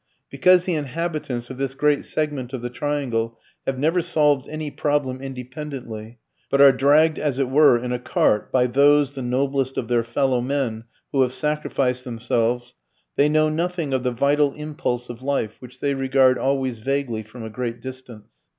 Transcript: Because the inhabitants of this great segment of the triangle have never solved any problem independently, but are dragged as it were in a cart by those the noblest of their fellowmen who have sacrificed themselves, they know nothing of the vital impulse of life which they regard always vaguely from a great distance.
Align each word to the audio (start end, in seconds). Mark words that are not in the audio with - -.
Because 0.31 0.63
the 0.63 0.73
inhabitants 0.73 1.51
of 1.51 1.59
this 1.59 1.75
great 1.75 2.05
segment 2.05 2.53
of 2.53 2.63
the 2.63 2.71
triangle 2.71 3.37
have 3.67 3.77
never 3.77 4.01
solved 4.01 4.47
any 4.49 4.71
problem 4.71 5.21
independently, 5.21 6.17
but 6.49 6.59
are 6.59 6.71
dragged 6.71 7.19
as 7.19 7.37
it 7.37 7.51
were 7.51 7.77
in 7.77 7.91
a 7.93 7.99
cart 7.99 8.51
by 8.51 8.65
those 8.65 9.13
the 9.13 9.21
noblest 9.21 9.77
of 9.77 9.89
their 9.89 10.03
fellowmen 10.03 10.85
who 11.11 11.21
have 11.21 11.33
sacrificed 11.33 12.03
themselves, 12.03 12.73
they 13.15 13.29
know 13.29 13.47
nothing 13.49 13.93
of 13.93 14.01
the 14.01 14.09
vital 14.09 14.53
impulse 14.55 15.07
of 15.07 15.21
life 15.21 15.57
which 15.59 15.79
they 15.81 15.93
regard 15.93 16.39
always 16.39 16.79
vaguely 16.79 17.21
from 17.21 17.43
a 17.43 17.49
great 17.51 17.79
distance. 17.79 18.31